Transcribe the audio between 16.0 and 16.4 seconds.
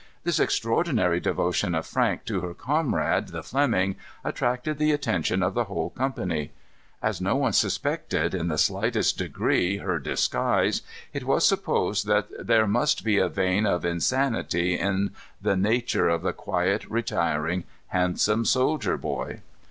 of the